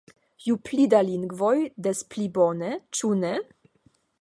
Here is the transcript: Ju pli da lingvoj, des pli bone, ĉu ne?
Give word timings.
Ju 0.45 0.55
pli 0.69 0.85
da 0.93 1.01
lingvoj, 1.09 1.59
des 1.89 2.01
pli 2.15 2.27
bone, 2.39 2.73
ĉu 3.01 3.13
ne? 3.21 3.35